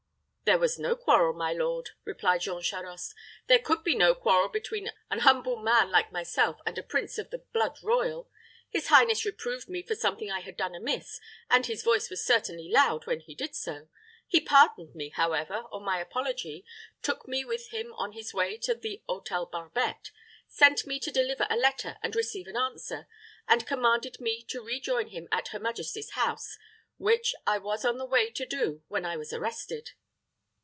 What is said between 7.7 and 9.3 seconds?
royal. His highness